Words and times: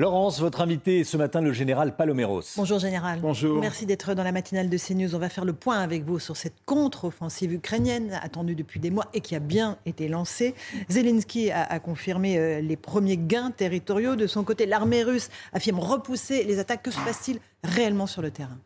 Laurence, 0.00 0.40
votre 0.40 0.62
invité 0.62 1.04
ce 1.04 1.18
matin, 1.18 1.42
le 1.42 1.52
général 1.52 1.94
Paloméros. 1.94 2.40
Bonjour 2.56 2.78
général. 2.78 3.20
Bonjour. 3.20 3.60
Merci 3.60 3.84
d'être 3.84 4.14
dans 4.14 4.22
la 4.22 4.32
matinale 4.32 4.70
de 4.70 4.78
CNews. 4.78 5.14
On 5.14 5.18
va 5.18 5.28
faire 5.28 5.44
le 5.44 5.52
point 5.52 5.78
avec 5.78 6.04
vous 6.04 6.18
sur 6.18 6.38
cette 6.38 6.54
contre-offensive 6.64 7.52
ukrainienne 7.52 8.18
attendue 8.22 8.54
depuis 8.54 8.80
des 8.80 8.90
mois 8.90 9.08
et 9.12 9.20
qui 9.20 9.34
a 9.34 9.40
bien 9.40 9.76
été 9.84 10.08
lancée. 10.08 10.54
Zelensky 10.88 11.50
a, 11.50 11.78
confirmé 11.80 12.38
euh, 12.38 12.62
les 12.62 12.78
premiers 12.78 13.18
gains 13.18 13.50
territoriaux. 13.50 14.16
De 14.16 14.26
son 14.26 14.42
côté, 14.42 14.64
l'armée 14.64 15.02
russe 15.02 15.28
affirme 15.52 15.80
repousser 15.80 16.44
les 16.44 16.58
attaques. 16.58 16.82
Que 16.82 16.90
se 16.90 17.00
passe-t-il 17.04 17.38
réellement 17.62 18.06
sur 18.06 18.22
le 18.22 18.30
terrain? 18.30 18.56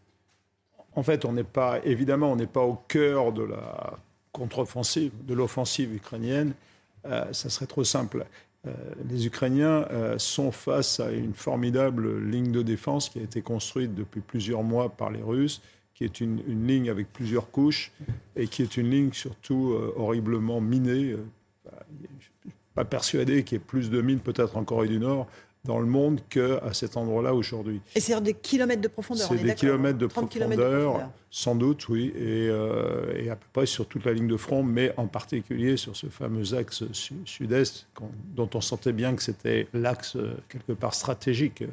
En 0.95 1.03
fait, 1.03 1.25
on 1.25 1.33
n'est 1.33 1.43
pas, 1.43 1.81
évidemment, 1.83 2.31
on 2.31 2.37
n'est 2.37 2.47
pas 2.47 2.63
au 2.63 2.75
cœur 2.87 3.33
de 3.33 3.43
la 3.43 3.95
contre-offensive, 4.31 5.11
de 5.27 5.35
l'offensive 5.35 5.97
ukrainienne. 5.97 6.55
Euh, 7.07 7.25
ça 7.33 7.51
serait 7.51 7.67
trop 7.67 7.83
simple. 7.83 8.25
Euh, 8.67 8.73
les 9.09 9.27
Ukrainiens 9.27 9.87
euh, 9.91 10.19
sont 10.19 10.51
face 10.51 11.01
à 11.01 11.11
une 11.13 11.35
formidable 11.35 12.19
ligne 12.19 12.53
de 12.53 12.63
défense 12.63 13.09
qui 13.09 13.19
a 13.19 13.23
été 13.23 13.43
construite 13.43 13.95
depuis 13.95 14.21
plusieurs 14.21 14.63
mois 14.63 14.89
par 14.91 15.11
les 15.11 15.23
Russes, 15.23 15.61
qui 15.95 16.05
est 16.05 16.21
une, 16.21 16.41
ligne 16.67 16.91
avec 16.91 17.13
plusieurs 17.13 17.51
couches 17.51 17.93
et 18.37 18.47
qui 18.47 18.63
est 18.63 18.77
une 18.77 18.91
ligne 18.91 19.13
surtout 19.13 19.73
euh, 19.73 19.93
horriblement 19.97 20.61
minée. 20.61 21.15
Bah, 21.65 21.73
je 22.19 22.25
suis 22.25 22.55
pas 22.75 22.85
persuadé 22.85 23.45
qu'il 23.45 23.59
y 23.59 23.61
ait 23.61 23.65
plus 23.65 23.91
de 23.91 24.01
mines, 24.01 24.21
peut-être 24.21 24.57
en 24.57 24.65
Corée 24.65 24.89
du 24.89 24.99
Nord, 24.99 25.29
dans 25.65 25.79
le 25.79 25.87
monde 25.87 26.21
qu'à 26.29 26.73
cet 26.73 26.97
endroit-là 26.97 27.35
aujourd'hui. 27.35 27.81
Et 27.95 28.01
c'est 28.01 28.21
des 28.21 28.35
kilomètres 28.35 28.83
de 28.83 28.89
profondeur 28.89 29.29
C'est 29.29 29.43
des 29.43 29.55
kilomètres 29.55 29.99
de 29.99 30.07
profondeur, 30.07 31.09
sans 31.31 31.55
doute, 31.55 31.89
oui, 31.89 32.13
euh, 32.17 33.13
et, 33.17 33.31
à 33.31 33.37
peu 33.37 33.47
près 33.53 33.67
sur 33.67 33.87
toute 33.87 34.05
la 34.05 34.13
ligne 34.13 34.29
de 34.29 34.37
front, 34.37 34.63
mais 34.63 34.93
en 34.97 35.07
particulier 35.07 35.77
sur 35.77 35.97
ce 35.97 36.07
fameux 36.07 36.55
axe 36.55 36.85
sud-est, 37.25 37.89
dont 38.37 38.51
on 38.55 38.61
sentait 38.61 38.93
bien 38.93 39.15
que 39.15 39.23
c'était 39.23 39.67
l'axe 39.73 40.17
euh, 40.17 40.37
quelque 40.49 40.73
part 40.73 40.95
stratégique 40.95 41.65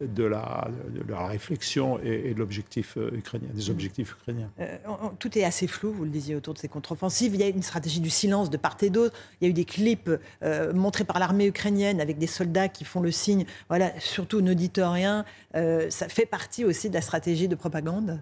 de 0.00 0.22
la, 0.22 0.68
de 0.90 1.10
la 1.10 1.26
réflexion 1.26 1.98
et, 1.98 2.32
de 2.32 2.38
l'objectif 2.38 2.96
euh, 2.96 3.10
ukrainien, 3.14 3.48
des 3.52 3.68
objectifs 3.68 4.12
ukrainiens. 4.12 4.48
Euh, 4.60 4.76
tout 5.18 5.36
est 5.36 5.42
assez 5.42 5.66
flou, 5.66 5.92
vous 5.92 6.04
le 6.04 6.10
disiez, 6.10 6.36
autour 6.36 6.54
de 6.54 6.58
ces 6.60 6.68
contre-offensives. 6.68 7.34
Il 7.34 7.40
y 7.40 7.42
a 7.42 7.48
une 7.48 7.64
stratégie 7.64 8.00
du 8.00 8.10
silence 8.10 8.48
de 8.48 8.56
part 8.56 8.76
et 8.82 8.90
d'autre. 8.90 9.16
Il 9.40 9.44
y 9.44 9.46
a 9.48 9.50
eu 9.50 9.54
des 9.54 9.64
clips 9.64 10.10
euh, 10.44 10.72
montrés 10.72 11.02
par 11.02 11.18
l'armée 11.18 11.46
ukrainienne 11.46 12.00
avec 12.00 12.18
des 12.18 12.28
soldats 12.28 12.68
qui 12.68 12.84
font 12.84 13.00
le 13.00 13.10
signe. 13.10 13.44
Voilà, 13.68 13.90
surtout 13.98 14.40
ne 14.40 14.54
dites 14.54 14.80
rien. 14.82 15.24
ça 15.52 16.08
fait 16.08 16.26
partie 16.26 16.64
aussi 16.64 16.88
de 16.88 16.94
la 16.94 17.00
stratégie 17.00 17.48
de 17.48 17.56
propagande? 17.56 18.20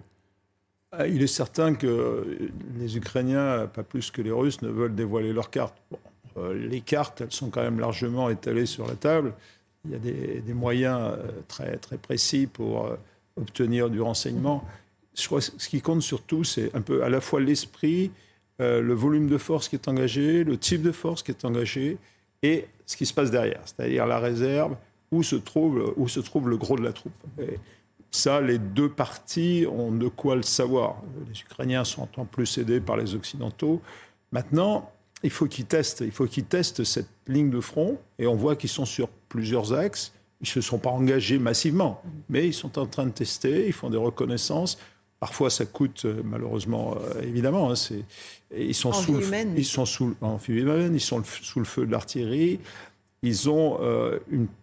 Il 1.07 1.21
est 1.21 1.27
certain 1.27 1.75
que 1.75 2.49
les 2.79 2.97
Ukrainiens, 2.97 3.69
pas 3.71 3.83
plus 3.83 4.09
que 4.09 4.21
les 4.21 4.31
Russes, 4.31 4.61
ne 4.61 4.69
veulent 4.69 4.95
dévoiler 4.95 5.31
leurs 5.31 5.51
cartes. 5.51 5.77
les 6.55 6.81
cartes, 6.81 7.21
elles 7.21 7.31
sont 7.31 7.49
quand 7.49 7.61
même 7.61 7.79
largement 7.79 8.29
étalées 8.29 8.65
sur 8.65 8.87
la 8.87 8.95
table 8.95 9.33
il 9.85 9.91
y 9.91 9.95
a 9.95 10.41
des, 10.41 10.53
moyens 10.53 10.99
euh, 11.01 11.27
très, 11.47 11.77
très 11.77 11.97
précis 11.97 12.47
pour 12.47 12.85
euh, 12.85 12.95
obtenir 13.39 13.89
du 13.89 14.01
renseignement. 14.01 14.63
Je 15.15 15.25
crois 15.25 15.39
que 15.39 15.45
ce 15.57 15.69
qui 15.69 15.81
compte 15.81 16.01
surtout, 16.01 16.43
c'est 16.43 16.75
un 16.75 16.81
peu 16.81 17.03
à 17.03 17.09
la 17.09 17.21
fois 17.21 17.39
l'esprit, 17.39 18.11
euh, 18.61 18.81
le 18.81 18.93
volume 18.93 19.27
de 19.27 19.37
force 19.37 19.69
qui 19.69 19.75
est 19.75 19.87
engagé, 19.87 20.43
le 20.43 20.57
type 20.57 20.81
de 20.81 20.91
force 20.91 21.23
qui 21.23 21.31
est 21.31 21.45
engagé 21.45 21.97
et 22.43 22.67
ce 22.85 22.97
qui 22.97 23.05
se 23.05 23.13
passe 23.13 23.31
derrière, 23.31 23.61
c'est-à-dire 23.65 24.05
la 24.05 24.19
réserve, 24.19 24.75
où 25.11 25.23
se, 25.23 25.35
trouve, 25.35 25.93
où 25.95 26.07
se 26.07 26.19
trouve 26.19 26.49
le 26.49 26.57
gros 26.57 26.77
de 26.77 26.83
la 26.83 26.91
troupe. 26.91 27.13
Ça, 28.11 28.41
les 28.41 28.57
deux 28.57 28.89
parties 28.89 29.65
ont 29.69 29.91
de 29.91 30.07
quoi 30.07 30.35
le 30.35 30.41
savoir. 30.41 31.01
Les 31.29 31.39
Ukrainiens 31.39 31.83
sont 31.83 32.07
en 32.17 32.25
plus 32.25 32.57
aidés 32.57 32.79
par 32.79 32.97
les 32.97 33.15
Occidentaux. 33.15 33.81
Maintenant, 34.31 34.91
il 35.23 35.29
faut 35.29 35.47
qu'ils 35.47 35.65
testent, 35.65 36.01
il 36.01 36.11
faut 36.11 36.25
qu'ils 36.25 36.45
testent 36.45 36.83
cette 36.83 37.09
ligne 37.27 37.49
de 37.49 37.59
front, 37.59 37.97
et 38.19 38.27
on 38.27 38.35
voit 38.35 38.55
qu'ils 38.55 38.69
sont 38.69 38.85
sur 38.85 39.09
plusieurs 39.29 39.73
axes. 39.73 40.13
Ils 40.41 40.43
ne 40.43 40.49
se 40.49 40.61
sont 40.61 40.77
pas 40.77 40.91
engagés 40.91 41.39
massivement, 41.39 42.01
mais 42.29 42.45
ils 42.47 42.53
sont 42.53 42.77
en 42.77 42.85
train 42.85 43.05
de 43.07 43.11
tester, 43.11 43.65
ils 43.65 43.73
font 43.73 43.89
des 43.89 43.97
reconnaissances. 43.97 44.77
Parfois, 45.19 45.49
ça 45.49 45.65
coûte 45.65 46.05
euh, 46.05 46.21
malheureusement, 46.23 46.95
euh, 46.95 47.23
évidemment. 47.23 47.71
Hein, 47.71 47.75
ils 48.55 48.75
sont 48.75 48.89
en 48.89 48.93
sous, 48.93 49.19
ils 49.55 49.65
sont 49.65 49.85
sous, 49.85 50.15
en 50.21 50.37
ils 50.47 51.01
sont 51.01 51.23
sous 51.23 51.59
le 51.59 51.65
feu 51.65 51.87
de 51.87 51.91
l'artillerie. 51.91 52.59
Ils 53.23 53.49
ont 53.49 53.79
euh, 53.81 54.19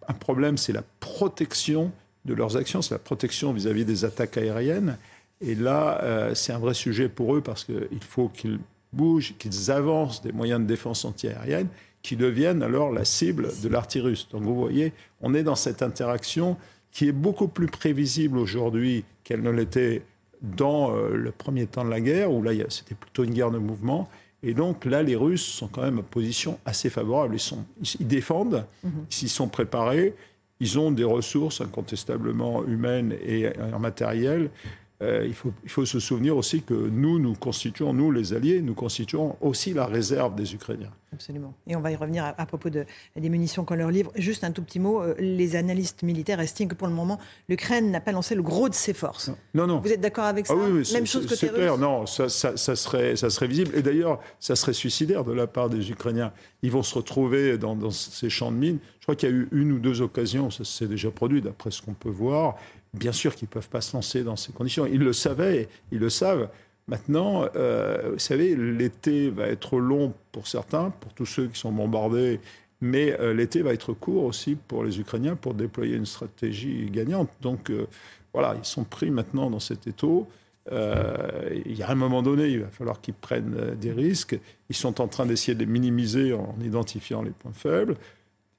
un 0.07 0.13
problème, 0.13 0.57
c'est 0.57 0.71
la 0.71 0.83
protection 1.01 1.91
de 2.23 2.33
leurs 2.33 2.55
actions, 2.55 2.81
c'est 2.81 2.93
la 2.93 2.99
protection 2.99 3.51
vis-à-vis 3.51 3.83
des 3.83 4.05
attaques 4.05 4.37
aériennes. 4.37 4.97
Et 5.41 5.53
là, 5.53 6.31
c'est 6.33 6.53
un 6.53 6.57
vrai 6.57 6.73
sujet 6.73 7.09
pour 7.09 7.35
eux 7.35 7.41
parce 7.41 7.65
qu'il 7.65 8.01
faut 8.01 8.29
qu'ils 8.29 8.57
bougent, 8.95 9.35
qu'ils 9.37 9.71
avancent 9.71 10.21
des 10.21 10.31
moyens 10.31 10.61
de 10.61 10.65
défense 10.65 11.05
antiaérienne 11.05 11.67
qui 12.01 12.15
deviennent 12.15 12.61
alors 12.61 12.91
la 12.91 13.03
cible 13.03 13.49
de 13.63 13.67
l'artillerie 13.67 14.09
russe. 14.09 14.27
Donc 14.31 14.43
vous 14.43 14.55
voyez, 14.55 14.93
on 15.21 15.33
est 15.33 15.43
dans 15.43 15.55
cette 15.55 15.81
interaction 15.81 16.55
qui 16.91 17.07
est 17.07 17.11
beaucoup 17.11 17.47
plus 17.47 17.67
prévisible 17.67 18.37
aujourd'hui 18.37 19.03
qu'elle 19.23 19.41
ne 19.41 19.49
l'était 19.49 20.03
dans 20.41 20.95
euh, 20.95 21.15
le 21.15 21.31
premier 21.31 21.65
temps 21.65 21.83
de 21.83 21.89
la 21.89 21.99
guerre, 21.99 22.31
où 22.31 22.43
là 22.43 22.51
c'était 22.69 22.95
plutôt 22.95 23.23
une 23.23 23.33
guerre 23.33 23.51
de 23.51 23.57
mouvement. 23.57 24.07
Et 24.43 24.53
donc 24.53 24.85
là, 24.85 25.01
les 25.01 25.15
Russes 25.15 25.43
sont 25.43 25.67
quand 25.67 25.81
même 25.81 25.97
en 25.97 26.03
position 26.03 26.59
assez 26.65 26.91
favorable. 26.91 27.35
Ils, 27.35 27.39
sont, 27.39 27.65
ils 27.99 28.07
défendent, 28.07 28.65
mhm. 28.83 28.91
sont 29.09 29.47
préparés, 29.47 30.13
ils 30.59 30.77
ont 30.77 30.91
des 30.91 31.03
ressources 31.03 31.61
incontestablement 31.61 32.63
humaines 32.65 33.15
et 33.25 33.49
en 33.73 33.79
matériel 33.79 34.43
euh, 34.43 34.69
il, 35.01 35.33
faut, 35.33 35.51
il, 35.63 35.69
faut, 35.69 35.85
se 35.85 35.99
souvenir 35.99 36.37
aussi 36.37 36.61
que 36.61 36.73
nous, 36.73 37.19
nous 37.19 37.33
constituons, 37.33 37.93
nous 37.93 38.11
les 38.11 38.33
Alliés, 38.33 38.61
nous 38.61 38.75
constituons 38.75 39.35
aussi 39.41 39.73
la 39.73 39.85
réserve 39.85 40.35
des 40.35 40.53
Ukrainiens. 40.53 40.91
Absolument. 41.15 41.53
Et 41.65 41.77
on 41.77 41.81
va 41.81 41.91
y 41.91 41.95
revenir 41.95 42.25
à, 42.37 42.45
propos 42.45 42.69
de, 42.69 42.85
des 43.15 43.29
munitions 43.29 43.63
qu'on 43.63 43.75
leur 43.75 43.89
livre. 43.89 44.11
Juste 44.15 44.43
un 44.43 44.51
tout 44.51 44.61
petit 44.61 44.79
mot. 44.79 45.01
Euh, 45.01 45.15
les 45.17 45.55
analystes 45.55 46.03
militaires 46.03 46.41
estiment 46.41 46.67
que 46.67 46.75
pour 46.75 46.87
le 46.87 46.93
moment, 46.93 47.19
l'Ukraine 47.47 47.89
n'a 47.89 48.01
pas 48.01 48.11
lancé 48.11 48.35
le 48.35 48.41
gros 48.41 48.67
de 48.67 48.73
ses 48.73 48.93
forces. 48.93 49.31
Non, 49.53 49.65
non. 49.65 49.79
Vous 49.79 49.93
êtes 49.93 50.01
d'accord 50.01 50.25
avec 50.25 50.45
ah 50.49 50.53
ça 50.53 50.55
oui, 50.55 50.81
oui, 50.81 50.93
Même 50.93 51.07
chose 51.07 51.25
que 51.25 51.33
clair. 51.33 51.77
Non, 51.77 52.05
ça, 52.05 52.27
ça, 52.27 52.57
ça, 52.57 52.75
serait, 52.75 53.15
ça 53.15 53.29
serait 53.29 53.47
visible. 53.47 53.71
Et 53.75 53.81
d'ailleurs, 53.81 54.19
ça 54.41 54.57
serait 54.57 54.73
suicidaire 54.73 55.23
de 55.23 55.31
la 55.31 55.47
part 55.47 55.69
des 55.69 55.89
Ukrainiens. 55.89 56.33
Ils 56.63 56.71
vont 56.71 56.83
se 56.83 56.95
retrouver 56.95 57.57
dans, 57.57 57.75
dans 57.75 57.91
ces 57.91 58.29
champs 58.29 58.51
de 58.51 58.57
mines. 58.57 58.79
Je 58.99 59.05
crois 59.05 59.15
qu'il 59.15 59.29
y 59.29 59.31
a 59.31 59.35
eu 59.35 59.47
une 59.51 59.71
ou 59.71 59.79
deux 59.79 60.01
occasions, 60.01 60.49
ça 60.49 60.65
s'est 60.65 60.87
déjà 60.87 61.11
produit 61.11 61.41
d'après 61.41 61.71
ce 61.71 61.81
qu'on 61.81 61.93
peut 61.93 62.09
voir. 62.09 62.57
Bien 62.95 63.11
sûr 63.11 63.35
qu'ils 63.35 63.47
ne 63.47 63.53
peuvent 63.53 63.69
pas 63.69 63.81
se 63.81 63.95
lancer 63.95 64.23
dans 64.23 64.35
ces 64.35 64.53
conditions. 64.53 64.85
Ils 64.85 64.99
le 64.99 65.13
savaient, 65.13 65.67
ils 65.91 65.99
le 65.99 66.09
savent. 66.09 66.49
Maintenant, 66.87 67.45
euh, 67.55 68.11
vous 68.13 68.19
savez, 68.19 68.55
l'été 68.55 69.29
va 69.29 69.47
être 69.47 69.79
long 69.79 70.13
pour 70.31 70.47
certains, 70.47 70.91
pour 70.91 71.13
tous 71.13 71.25
ceux 71.25 71.47
qui 71.47 71.59
sont 71.59 71.71
bombardés, 71.71 72.39
mais 72.79 73.19
euh, 73.19 73.33
l'été 73.33 73.63
va 73.63 73.73
être 73.73 73.93
court 73.93 74.23
aussi 74.23 74.55
pour 74.55 74.83
les 74.83 74.99
Ukrainiens 74.99 75.35
pour 75.35 75.55
déployer 75.55 75.95
une 75.95 76.05
stratégie 76.05 76.89
gagnante. 76.91 77.29
Donc 77.41 77.69
euh, 77.69 77.87
voilà, 78.33 78.55
ils 78.57 78.65
sont 78.65 78.83
pris 78.83 79.09
maintenant 79.09 79.49
dans 79.49 79.59
cet 79.59 79.87
étau. 79.87 80.27
il 80.71 81.77
y 81.77 81.83
a 81.83 81.89
un 81.89 81.95
moment 81.95 82.21
donné, 82.21 82.47
il 82.49 82.61
va 82.61 82.67
falloir 82.67 83.01
qu'ils 83.01 83.13
prennent 83.15 83.75
des 83.79 83.91
risques. 83.91 84.37
Ils 84.69 84.75
sont 84.75 85.01
en 85.01 85.07
train 85.07 85.25
d'essayer 85.25 85.55
de 85.55 85.59
les 85.59 85.65
minimiser 85.65 86.33
en 86.33 86.55
identifiant 86.61 87.23
les 87.23 87.31
points 87.31 87.53
faibles 87.53 87.95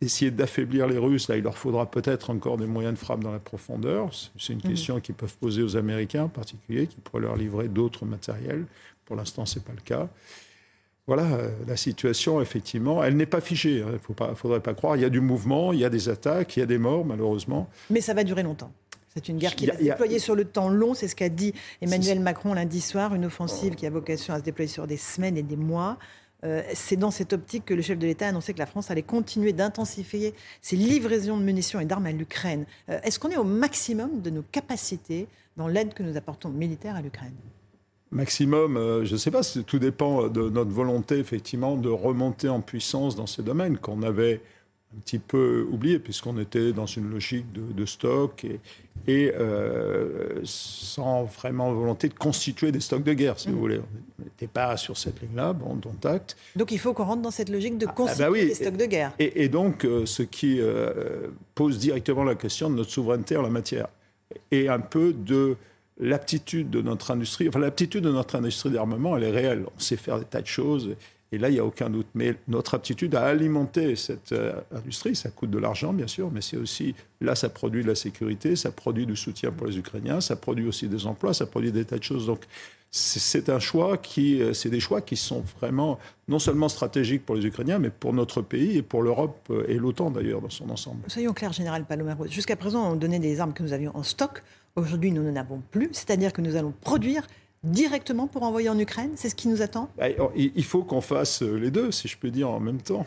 essayer 0.01 0.31
d'affaiblir 0.31 0.87
les 0.87 0.99
Russes, 0.99 1.29
là, 1.29 1.37
il 1.37 1.43
leur 1.43 1.57
faudra 1.57 1.91
peut-être 1.91 2.31
encore 2.31 2.57
des 2.59 2.67
moyens 2.67 2.95
de 2.95 2.99
frappe 2.99 3.21
dans 3.21 3.33
la 3.33 3.39
profondeur. 3.39 4.11
C'est 4.39 4.53
une 4.53 4.59
mhm. 4.59 4.71
question 4.71 5.01
qu'ils 5.01 5.15
peuvent 5.15 5.37
poser 5.39 5.63
aux 5.63 5.77
Américains 5.77 6.25
en 6.25 6.29
particulier, 6.29 6.87
qui 6.87 6.97
pourraient 6.97 7.23
leur 7.23 7.37
livrer 7.37 7.69
d'autres 7.69 8.05
matériels. 8.05 8.67
Pour 9.05 9.17
l'instant, 9.17 9.47
ce 9.47 9.59
n'est 9.59 9.65
pas 9.65 9.73
le 9.73 9.81
cas. 9.81 10.09
Voilà, 11.07 11.23
euh, 11.23 11.51
la 11.69 11.77
situation, 11.77 12.41
effectivement, 12.41 13.03
elle 13.03 13.17
n'est 13.17 13.27
pas 13.27 13.41
figée. 13.41 13.83
Hein. 13.83 13.99
Il 14.09 14.27
ne 14.29 14.35
faudrait 14.35 14.61
pas 14.61 14.75
croire. 14.75 14.97
Il 14.97 15.03
y 15.03 15.05
a 15.05 15.09
du 15.09 15.21
mouvement, 15.21 15.73
il 15.73 15.79
y 15.79 15.85
a 15.85 15.91
des 15.91 16.09
attaques, 16.09 16.57
il 16.57 16.61
y 16.61 16.63
a 16.63 16.67
des 16.67 16.79
morts, 16.79 17.05
malheureusement. 17.05 17.69
Mais 17.91 18.01
ça 18.01 18.13
va 18.13 18.25
durer 18.25 18.43
longtemps. 18.43 18.73
C'est 19.15 19.29
une 19.31 19.39
guerre 19.39 19.55
qui 19.55 19.67
va 19.67 19.79
se 19.79 19.83
déployer 19.83 20.19
sur 20.19 20.35
le 20.35 20.45
temps 20.45 20.69
long, 20.69 20.93
c'est 20.93 21.09
ce 21.09 21.17
qu'a 21.17 21.31
dit 21.31 21.55
Emmanuel 21.81 22.21
Macron 22.21 22.53
lundi 22.53 22.83
soir, 22.83 23.15
une 23.15 23.25
offensive 23.25 23.75
qui 23.75 23.87
a 23.87 23.91
vocation 23.91 24.35
à 24.35 24.41
se 24.41 24.43
déployer 24.43 24.69
sur 24.69 24.87
des 24.87 24.99
semaines 24.99 25.39
et 25.39 25.43
des 25.43 25.57
mois. 25.57 25.97
Euh, 26.47 26.63
c'est 26.75 26.97
dans 26.97 27.11
cette 27.11 27.33
optique 27.33 27.65
que 27.65 27.75
le 27.75 27.83
chef 27.83 27.99
de 27.99 28.07
l'État 28.07 28.27
a 28.27 28.29
annoncé 28.29 28.55
que 28.55 28.59
la 28.59 28.67
France 28.67 28.91
allait 28.91 29.03
continuer 29.03 29.53
d'intensifier 29.53 30.33
ses 30.63 30.77
livraisons 30.77 31.37
de 31.37 31.43
munitions 31.43 31.81
et 31.81 31.85
d'armes 31.85 32.07
à 32.07 32.13
l'Ukraine. 32.13 32.67
Euh, 32.89 33.01
est-ce 33.03 33.19
qu'on 33.19 33.31
est 33.31 33.37
au 33.37 33.45
maximum 33.45 34.21
de 34.21 34.31
nos 34.31 34.43
capacités 34.43 35.27
dans 35.57 35.67
l'aide 35.67 35.93
que 35.93 36.03
nous 36.03 36.17
apportons 36.17 36.51
militaire 36.51 36.95
à 36.95 37.03
l'Ukraine? 37.03 37.35
Maximum, 38.13 38.77
euh, 38.77 39.05
je 39.05 39.15
ne 39.15 39.19
sais 39.19 39.33
pas, 39.33 39.43
tout 39.67 39.81
dépend 39.81 40.29
de 40.29 40.49
notre 40.49 40.71
volonté 40.71 41.19
effectivement 41.19 41.77
de 41.77 41.89
remonter 41.89 42.49
en 42.49 42.61
puissance 42.61 43.17
dans 43.17 43.27
ces 43.27 43.43
domaines 43.43 43.79
qu'on 43.79 44.03
avait 44.03 44.41
un 44.97 45.01
petit 45.01 45.19
peu 45.19 45.67
oublié, 45.71 45.99
puisqu'on 45.99 46.39
était 46.39 46.73
dans 46.73 46.87
une 46.87 47.11
logique 47.11 47.47
de, 47.53 47.87
stock 47.87 48.45
et, 48.45 48.61
et 49.09 49.33
euh, 49.39 50.41
sans 50.45 51.25
vraiment 51.25 51.73
volonté 51.73 52.09
de 52.09 52.15
constituer 52.15 52.73
des 52.73 52.81
stocks 52.81 53.05
de 53.05 53.13
guerre, 53.13 53.39
si 53.39 53.49
vous 53.49 53.57
mm. 53.57 53.61
voulez. 53.61 53.81
On 54.19 54.25
n'était 54.25 54.47
pas 54.47 54.77
sur 54.77 54.97
cette 54.97 55.21
ligne-là, 55.21 55.53
bon, 55.53 55.75
dont 55.77 56.09
acte. 56.09 56.37
Donc 56.57 56.73
il 56.73 56.79
faut 56.79 56.93
qu'on 56.93 57.05
rentre 57.05 57.23
dans 57.23 57.31
cette 57.31 57.49
logique 57.49 57.79
de 57.79 57.87
ah, 57.87 57.89
bah 57.89 57.95
constituer 57.95 58.47
des 58.47 58.55
stocks 58.55 58.77
de 58.77 58.87
guerre. 58.87 59.13
Et, 59.19 59.49
donc, 59.49 59.85
euh, 59.85 60.07
ce 60.07 60.23
qui 60.23 60.61
euh, 60.61 61.29
pose 61.55 61.79
directement 61.79 62.25
la 62.25 62.35
question 62.35 62.69
de 62.69 62.77
notre 62.77 62.91
souveraineté 62.91 63.37
en 63.37 63.43
la 63.43 63.51
matière, 63.51 63.89
et 64.51 64.69
un 64.69 64.81
peu 64.81 65.13
de 65.13 65.57
l'aptitude 65.99 66.69
de 66.69 66.83
notre 66.83 67.11
industrie, 67.11 67.49
enfin 67.49 67.61
l'aptitude 67.61 68.05
de 68.05 68.11
notre 68.11 68.37
industrie 68.37 68.71
d'armement, 68.71 69.17
elle 69.17 69.25
est 69.25 69.31
réelle. 69.31 69.65
On 69.75 69.81
sait 69.81 69.97
faire 69.97 70.19
des 70.19 70.25
tas 70.25 70.43
de 70.43 70.47
choses. 70.47 70.91
Et 71.37 71.39
là, 71.39 71.51
il 71.51 71.53
n'y 71.53 71.59
a 71.59 71.65
aucun 71.67 71.91
doute. 71.91 72.07
Mais 72.15 72.35
notre 72.49 72.75
aptitude 72.75 73.15
à 73.15 73.27
alimenter 73.27 73.95
cette 73.95 74.33
euh, 74.33 74.55
industrie, 74.75 75.15
ça 75.15 75.29
coûte 75.29 75.51
de 75.51 75.59
l'argent, 75.59 75.93
bien 75.93 76.07
sûr, 76.07 76.31
mais 76.31 76.41
c'est 76.41 76.57
aussi, 76.57 76.95
là, 77.21 77.35
ça 77.35 77.51
produit 77.51 77.83
de 77.83 77.89
la 77.89 77.95
sécurité, 77.95 78.57
ça 78.57 78.71
produit 78.71 79.05
du 79.05 79.17
soutien 79.17 79.53
pour 79.53 79.67
les 79.67 79.77
Ukrainiens, 79.77 80.23
ça 80.23 80.35
produit 80.35 80.67
aussi 80.67 80.89
des 80.89 81.07
emplois, 81.07 81.35
ça 81.35 81.45
produit 81.45 81.73
des 81.73 81.85
tas 81.85 81.99
de 81.99 82.03
choses. 82.03 82.27
Donc, 82.27 82.41
c'est 82.91 83.51
un 83.51 83.59
choix 83.59 83.99
qui, 83.99 84.41
euh, 84.41 84.55
c'est 84.55 84.71
des 84.71 84.81
choix 84.81 85.03
qui 85.03 85.17
sont 85.17 85.43
vraiment 85.61 85.99
non 86.27 86.39
seulement 86.39 86.71
stratégiques 86.71 87.27
pour 87.27 87.35
les 87.35 87.45
Ukrainiens, 87.45 87.79
mais 87.79 87.91
pour 87.91 88.15
notre 88.15 88.41
pays 88.41 88.79
et 88.79 88.83
pour 88.83 89.03
l'Europe 89.03 89.39
euh, 89.51 89.67
et 89.69 89.75
l'OTAN 89.75 90.11
d'ailleurs 90.11 90.41
dans 90.41 90.49
son 90.49 90.71
ensemble. 90.71 91.03
Soyons 91.09 91.35
clairs, 91.35 91.53
Général 91.53 91.85
Palomero. 91.85 92.27
Jusqu'à 92.29 92.57
présent, 92.57 92.93
on 92.93 92.97
donnait 92.97 93.19
des 93.19 93.41
armes 93.41 93.53
que 93.53 93.63
nous 93.63 93.75
avions 93.75 93.95
en 93.95 94.03
stock. 94.03 94.43
Aujourd'hui, 94.75 95.13
nous 95.13 95.23
n'en 95.23 95.37
avons 95.37 95.63
plus. 95.71 95.91
C'est-à-dire 95.93 96.33
que 96.33 96.41
nous 96.41 96.57
allons 96.57 96.73
produire 96.81 97.27
directement 97.67 98.27
pour 98.27 98.43
envoyer 98.43 98.69
en 98.69 98.79
Ukraine 98.79 99.11
C'est 99.17 99.29
ce 99.29 99.35
qui 99.35 99.49
nous 99.49 99.63
attend? 99.63 99.91
Bah, 99.99 100.07
Il 100.37 100.65
faut 100.65 100.83
qu'on 100.83 101.01
fasse 101.01 101.43
euh, 101.43 101.57
les 101.57 101.71
deux, 101.71 101.91
si 101.91 102.09
je 102.09 102.17
peux 102.17 102.31
dire, 102.31 102.49
en 102.51 102.61
même 102.61 102.81
temps. 102.81 103.07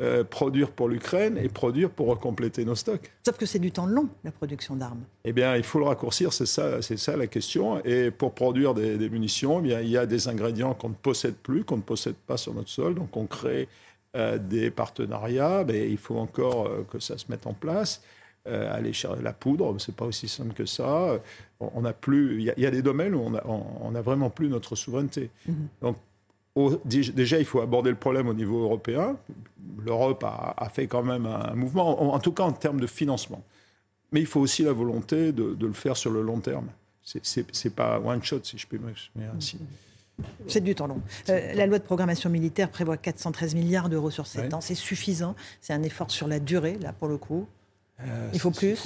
Euh, 0.00 0.24
produire 0.24 0.70
pour 0.70 0.88
l'Ukraine 0.88 1.36
et 1.36 1.50
produire 1.50 1.90
pour 1.90 2.18
compléter 2.18 2.64
nos 2.64 2.74
stocks. 2.74 3.12
Sauf 3.26 3.36
que 3.36 3.44
c'est 3.44 3.58
du 3.58 3.70
temps 3.70 3.84
long, 3.84 4.08
la 4.24 4.30
production 4.30 4.74
d'armes. 4.74 5.02
Eh 5.26 5.34
bien, 5.34 5.56
il 5.56 5.62
faut 5.62 5.78
le 5.78 5.84
raccourcir, 5.84 6.32
c'est 6.32 6.46
ça, 6.46 6.80
c'est 6.80 6.96
ça 6.96 7.18
la 7.18 7.26
question. 7.26 7.84
Et 7.84 8.10
pour 8.10 8.32
produire 8.32 8.72
des, 8.72 9.10
munitions, 9.10 9.58
eh 9.58 9.62
bien, 9.62 9.80
il 9.82 9.90
y 9.90 9.98
a 9.98 10.06
des 10.06 10.26
ingrédients 10.28 10.72
qu'on 10.72 10.88
ne 10.88 10.94
possède 10.94 11.34
plus, 11.34 11.64
qu'on 11.64 11.76
ne 11.76 11.82
possède 11.82 12.14
pas 12.14 12.38
sur 12.38 12.54
notre 12.54 12.70
sol. 12.70 12.94
Donc, 12.94 13.14
on 13.14 13.26
crée 13.26 13.68
euh, 14.16 14.38
des 14.38 14.70
partenariats, 14.70 15.64
mais 15.68 15.90
il 15.90 15.98
faut 15.98 16.16
encore 16.16 16.70
que 16.90 16.98
ça 16.98 17.18
se 17.18 17.26
mette 17.28 17.46
en 17.46 17.52
place. 17.52 18.00
Euh, 18.48 18.74
aller 18.74 18.94
chercher 18.94 19.22
la 19.22 19.34
poudre, 19.34 19.78
c'est 19.78 19.94
pas 19.94 20.06
aussi 20.06 20.26
simple 20.26 20.54
que 20.54 20.64
ça. 20.64 21.20
On 21.60 21.84
a 21.84 21.92
plus, 21.92 22.40
il 22.40 22.54
y, 22.56 22.66
a 22.66 22.70
des 22.70 22.80
domaines 22.80 23.14
où 23.14 23.20
on 23.20 23.34
a, 23.34 23.44
on, 23.46 23.94
a 23.94 24.00
vraiment 24.00 24.30
plus 24.30 24.48
notre 24.48 24.76
souveraineté. 24.76 25.28
Mhm. 25.46 25.68
Donc 25.82 25.96
déjà, 26.86 27.38
il 27.38 27.44
faut 27.44 27.60
aborder 27.60 27.90
le 27.90 27.96
problème 27.96 28.28
au 28.28 28.34
niveau 28.34 28.62
européen. 28.62 29.16
L'Europe 29.84 30.24
a, 30.24 30.68
fait 30.72 30.86
quand 30.86 31.02
même 31.02 31.26
un 31.26 31.54
mouvement, 31.54 32.14
en, 32.14 32.18
tout 32.18 32.32
cas 32.32 32.44
en 32.44 32.52
termes 32.52 32.80
de 32.80 32.86
financement. 32.86 33.42
Mais 34.12 34.20
il 34.20 34.26
faut 34.26 34.40
aussi 34.40 34.62
la 34.62 34.72
volonté 34.72 35.32
de, 35.32 35.56
le 35.60 35.72
faire 35.72 35.96
sur 35.96 36.10
le 36.10 36.22
long 36.22 36.40
terme. 36.40 36.68
C'est 37.02 37.74
pas 37.74 38.00
one 38.00 38.22
shot, 38.22 38.40
si 38.42 38.56
je 38.56 38.66
peux 38.66 38.78
m'exprimer 38.78 39.26
ainsi. 39.36 39.58
C'est 40.48 40.62
du 40.62 40.74
temps 40.74 40.86
long. 40.86 41.00
Euh, 41.28 41.52
la 41.54 41.66
loi 41.66 41.78
de 41.78 41.84
programmation 41.84 42.28
militaire 42.28 42.70
prévoit 42.70 42.96
413 42.96 43.54
milliards 43.54 43.88
d'euros 43.88 44.10
sur 44.10 44.26
7 44.26 44.52
ans. 44.54 44.60
C'est 44.60 44.74
suffisant. 44.74 45.34
C'est 45.60 45.72
un 45.72 45.82
effort 45.82 46.10
sur 46.10 46.26
la 46.26 46.40
durée, 46.40 46.78
là, 46.80 46.92
pour 46.92 47.08
le 47.08 47.16
coup. 47.16 47.46
Euh, 48.06 48.30
Il 48.32 48.40
faut 48.40 48.50
plus 48.50 48.76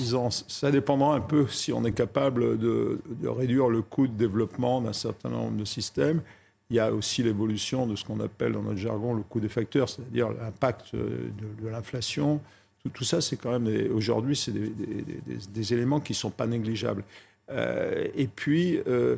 Ça 0.49 0.71
dépendra 0.71 1.15
un 1.15 1.21
peu 1.21 1.47
si 1.49 1.73
on 1.73 1.85
est 1.85 1.93
capable 1.93 2.59
de, 2.59 3.01
réduire 3.25 3.69
le 3.69 3.83
coût 3.83 4.07
de 4.07 4.13
développement 4.13 4.81
d'un 4.81 4.93
certain 4.93 5.29
nombre 5.29 5.57
de 5.57 5.65
systèmes. 5.65 6.21
Il 6.71 6.77
y 6.77 6.81
a 6.81 6.93
aussi 6.93 7.23
l'évolution 7.23 7.87
de 7.87 7.95
ce 7.95 8.05
qu'on 8.05 8.21
appelle 8.21 8.53
dans 8.53 8.63
notre 8.63 8.79
jargon 8.79 9.15
le 9.15 9.23
coût 9.23 9.39
des 9.39 9.49
facteurs, 9.49 9.89
c'est-à-dire 9.89 10.31
l'impact 10.33 10.95
de, 10.97 11.69
l'inflation. 11.69 12.41
Tout, 12.93 13.05
ça, 13.05 13.21
c'est 13.21 13.37
quand 13.37 13.59
même 13.59 13.93
aujourd'hui, 13.93 14.37
c'est 14.37 14.53
des, 14.53 15.73
éléments 15.73 16.01
qui 16.01 16.13
ne 16.13 16.17
sont 16.17 16.31
pas 16.31 16.47
négligeables. 16.47 17.05
Euh, 17.51 18.09
et 18.15 18.27
puis, 18.27 18.81
euh, 18.87 19.17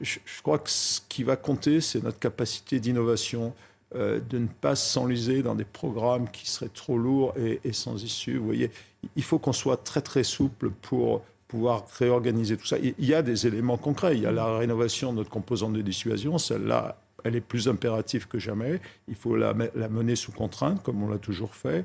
je, 0.00 0.18
crois 0.42 0.58
que 0.58 0.70
ce 0.70 1.00
qui 1.08 1.22
va 1.22 1.36
compter, 1.36 1.80
c'est 1.80 2.02
notre 2.02 2.18
capacité 2.18 2.80
d'innovation, 2.80 3.52
de 3.94 4.38
ne 4.38 4.46
pas 4.46 4.74
s'enliser 4.74 5.42
dans 5.42 5.54
des 5.54 5.64
programmes 5.64 6.28
qui 6.30 6.50
seraient 6.50 6.70
trop 6.72 6.98
lourds 6.98 7.32
et, 7.38 7.60
et 7.64 7.72
sans 7.72 8.02
issue. 8.02 8.36
Vous 8.36 8.44
voyez, 8.46 8.70
il 9.14 9.22
faut 9.22 9.38
qu'on 9.38 9.52
soit 9.52 9.76
très 9.78 10.02
très 10.02 10.24
souple 10.24 10.70
pour 10.70 11.22
pouvoir 11.48 11.86
réorganiser 11.98 12.56
tout 12.56 12.66
ça. 12.66 12.76
Il 12.78 12.94
y 12.98 13.14
a 13.14 13.22
des 13.22 13.46
éléments 13.46 13.76
concrets. 13.76 14.16
Il 14.16 14.22
y 14.22 14.26
a 14.26 14.32
la 14.32 14.58
rénovation 14.58 15.12
de 15.12 15.18
notre 15.18 15.30
composante 15.30 15.72
de 15.72 15.82
dissuasion. 15.82 16.38
Celle-là, 16.38 16.98
elle 17.24 17.36
est 17.36 17.40
plus 17.40 17.68
impérative 17.68 18.26
que 18.26 18.38
jamais. 18.38 18.80
Il 19.08 19.14
faut 19.14 19.36
la, 19.36 19.54
mener 19.54 20.16
sous 20.16 20.32
contrainte, 20.32 20.82
comme 20.82 21.02
on 21.02 21.08
l'a 21.08 21.18
toujours 21.18 21.54
fait. 21.54 21.84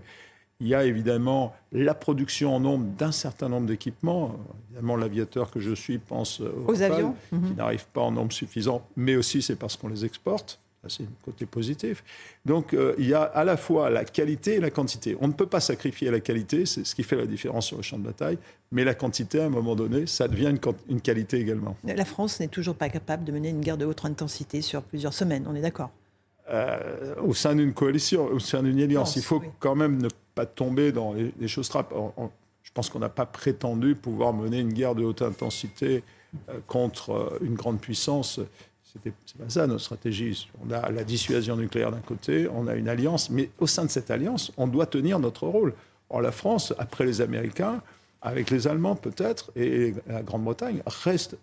Il 0.59 0.67
y 0.67 0.75
a 0.75 0.85
évidemment 0.85 1.55
la 1.71 1.95
production 1.95 2.55
en 2.55 2.59
nombre 2.59 2.85
d'un 2.97 3.11
certain 3.11 3.49
nombre 3.49 3.65
d'équipements. 3.65 4.35
Évidemment, 4.69 4.95
l'aviateur 4.95 5.49
que 5.49 5.59
je 5.59 5.73
suis 5.73 5.97
pense 5.97 6.39
aux, 6.39 6.81
avions 6.81 7.15
qui 7.29 7.35
mhm. 7.35 7.55
n'arrivent 7.55 7.87
pas 7.93 8.01
en 8.01 8.11
nombre 8.11 8.31
suffisant, 8.31 8.87
mais 8.95 9.15
aussi 9.15 9.41
c'est 9.41 9.55
parce 9.55 9.75
qu'on 9.75 9.87
les 9.87 10.05
exporte 10.05 10.59
c'est 10.87 11.03
un 11.03 11.07
côté 11.23 11.45
positif. 11.45 12.03
Donc, 12.45 12.73
euh, 12.73 12.95
il 12.97 13.07
y 13.07 13.13
a 13.13 13.23
à 13.23 13.43
la 13.43 13.57
fois 13.57 13.89
la 13.89 14.03
qualité 14.03 14.55
et 14.55 14.59
la 14.59 14.71
quantité. 14.71 15.15
On 15.21 15.27
ne 15.27 15.33
peut 15.33 15.45
pas 15.45 15.59
sacrifier 15.59 16.09
la 16.09 16.19
qualité, 16.19 16.65
c'est 16.65 16.85
ce 16.85 16.95
qui 16.95 17.03
fait 17.03 17.15
la 17.15 17.25
différence 17.25 17.67
sur 17.67 17.77
le 17.77 17.83
champ 17.83 17.99
de 17.99 18.03
bataille, 18.03 18.37
mais 18.71 18.83
la 18.83 18.95
quantité, 18.95 19.41
à 19.41 19.45
un 19.45 19.49
moment 19.49 19.75
donné, 19.75 20.07
ça 20.07 20.27
devient 20.27 20.53
une, 20.89 21.01
qualité 21.01 21.37
également. 21.37 21.75
La 21.83 22.05
France 22.05 22.39
n'est 22.39 22.47
toujours 22.47 22.75
pas 22.75 22.89
capable 22.89 23.23
de 23.25 23.31
mener 23.31 23.49
une 23.49 23.61
guerre 23.61 23.77
de 23.77 23.85
haute 23.85 24.05
intensité 24.05 24.61
sur 24.61 24.81
plusieurs 24.81 25.13
semaines, 25.13 25.45
on 25.47 25.55
est 25.55 25.61
d'accord? 25.61 25.91
Euh, 26.49 27.15
Au 27.21 27.33
sein 27.33 27.55
d'une 27.55 27.73
coalition, 27.73 28.25
au 28.25 28.39
sein 28.39 28.63
d'une 28.63 28.81
alliance, 28.81 29.15
il 29.15 29.23
faut 29.23 29.41
quand 29.59 29.75
même 29.75 30.01
ne 30.01 30.09
pas 30.33 30.45
tomber 30.45 30.91
dans 30.91 31.13
les, 31.13 31.47
choses 31.47 31.69
trappes. 31.69 31.93
je 32.63 32.71
pense 32.73 32.89
qu'on 32.89 32.99
n'a 32.99 33.09
pas 33.09 33.27
prétendu 33.27 33.95
pouvoir 33.95 34.33
mener 34.33 34.59
une 34.59 34.73
guerre 34.73 34.95
de 34.95 35.03
haute 35.03 35.21
intensité 35.21 36.03
euh, 36.49 36.59
contre 36.65 37.37
une 37.41 37.53
grande 37.53 37.79
puissance 37.79 38.39
c'est 39.25 39.37
pas 39.37 39.49
ça 39.49 39.67
notre 39.67 39.83
stratégie. 39.83 40.49
On 40.65 40.71
a 40.71 40.89
la 40.91 41.03
dissuasion 41.03 41.55
nucléaire 41.55 41.91
d'un 41.91 41.99
côté, 41.99 42.47
on 42.53 42.67
a 42.67 42.75
une 42.75 42.89
alliance, 42.89 43.29
mais 43.29 43.49
au 43.59 43.67
sein 43.67 43.85
de 43.85 43.89
cette 43.89 44.11
alliance, 44.11 44.51
on 44.57 44.67
doit 44.67 44.85
tenir 44.85 45.19
notre 45.19 45.47
rôle. 45.47 45.73
Or, 46.09 46.21
la 46.21 46.31
France, 46.31 46.73
après 46.77 47.05
les 47.05 47.21
Américains, 47.21 47.81
avec 48.21 48.49
les 48.49 48.67
Allemands 48.67 48.95
peut-être, 48.95 49.51
et 49.55 49.93
la 50.07 50.21
Grande-Bretagne, 50.21 50.81
reste 50.85 51.37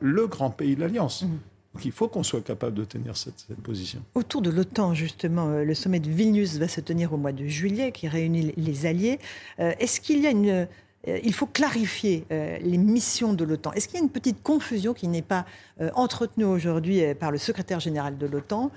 le 0.00 0.26
grand 0.26 0.50
pays 0.50 0.76
de 0.76 0.80
l'alliance. 0.80 1.22
Mmh. 1.22 1.28
Donc 1.74 1.84
il 1.84 1.92
faut 1.92 2.08
qu'on 2.08 2.24
soit 2.24 2.40
capable 2.40 2.74
de 2.74 2.84
tenir 2.84 3.16
cette, 3.16 3.46
position. 3.62 4.02
Autour 4.14 4.42
de 4.42 4.50
l'OTAN, 4.50 4.94
justement, 4.94 5.50
euh, 5.50 5.64
le 5.64 5.74
sommet 5.74 6.00
de 6.00 6.10
Vilnius 6.10 6.58
va 6.58 6.66
se 6.66 6.80
tenir 6.80 7.12
au 7.12 7.16
mois 7.16 7.32
de 7.32 7.46
juillet, 7.46 7.92
qui 7.92 8.08
réunit 8.08 8.52
les 8.56 8.86
alliés. 8.86 9.20
Euh, 9.60 9.72
est-ce 9.78 10.00
qu'il 10.00 10.20
y 10.20 10.26
a 10.26 10.30
une 10.30 10.66
il 11.06 11.32
faut 11.32 11.46
clarifier 11.46 12.24
euh, 12.30 12.58
les 12.58 12.76
missions 12.76 13.32
de 13.32 13.44
l'OTAN. 13.44 13.72
Est-ce 13.72 13.88
qu'il 13.88 13.98
y 13.98 14.00
a 14.00 14.04
une 14.04 14.10
petite 14.10 14.42
confusion 14.42 14.92
qui 14.92 15.08
n'est 15.08 15.22
pas 15.22 15.46
euh, 15.80 15.90
entretenue 15.94 16.44
aujourd'hui 16.44 17.02
par 17.14 17.30
le 17.30 17.38
secrétaire 17.38 17.80
général 17.80 18.18
de 18.18 18.26
l'OTAN 18.26 18.70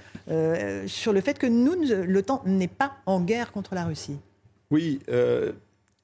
sur 0.87 1.13
le 1.13 1.21
fait 1.21 1.37
que 1.37 1.47
nous, 1.47 1.75
l'OTAN 2.07 2.41
n'est 2.45 2.67
pas 2.67 2.93
en 3.05 3.21
guerre 3.21 3.51
contre 3.51 3.75
la 3.75 3.85
Russie? 3.85 4.17
Oui. 4.71 4.99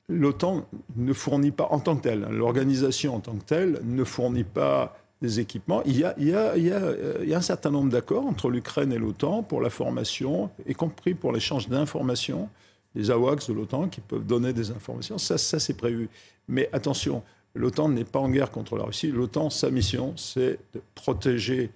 L'OTAN 0.10 0.66
ne 0.95 1.13
fournit 1.13 1.51
pas 1.51 1.68
en 1.71 1.80
tant 1.80 1.95
que 1.95 2.01
telle, 2.01 2.21
l'organisation 2.21 3.16
en 3.16 3.19
tant 3.19 3.36
que 3.36 3.45
telle 3.45 3.80
ne 3.83 4.04
fournit 4.04 4.44
pas 4.44 4.98
des 5.21 5.39
équipements. 5.39 5.83
Il 5.86 5.98
y 5.98 6.04
a, 6.04 6.16
il 6.18 6.27
y 6.27 7.33
a 7.33 7.38
un 7.38 7.42
certain 7.42 7.71
nombre 7.71 7.92
d'accords 7.92 8.25
entre 8.25 8.50
l'Ukraine 8.50 8.92
et 8.92 8.98
l'OTAN 8.98 9.44
pour 9.44 9.62
la 9.62 9.69
formation, 9.69 10.50
y 10.68 10.74
compris 10.74 11.13
pour 11.13 11.31
l'échange 11.31 11.69
d'informations 11.69 12.50
les 12.96 13.12
AWACS 13.12 13.48
de 13.48 13.54
l'OTAN 13.54 13.88
qui 13.88 14.02
peuvent 14.02 14.26
donner 14.26 14.54
des 14.54 14.72
informations. 14.72 15.18
Ça, 15.18 15.38
ça 15.38 15.60
c'est 15.60 15.76
prévu. 15.76 16.10
Mais 16.48 16.70
attention, 16.74 17.24
l'OTAN 17.56 17.90
n'est 17.90 18.06
pas 18.06 18.20
en 18.20 18.30
guerre 18.30 18.52
contre 18.52 18.78
la 18.78 18.84
Russie. 18.84 19.12
L'OTAN, 19.12 19.50
sa 19.50 19.69
mission, 19.69 20.14
c'est 20.18 20.60
de 20.74 20.81
protéger 20.96 21.72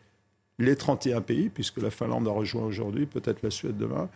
les 0.60 0.76
31 0.76 1.22
pays, 1.22 1.50
puisque 1.50 1.78
la 1.78 1.90
Finlande 1.90 2.28
a 2.28 2.32
rejoint 2.32 2.64
aujourd'hui, 2.64 3.06
peut-être 3.06 3.42
la 3.44 3.50
Suède 3.50 3.78
demain, 3.78 4.10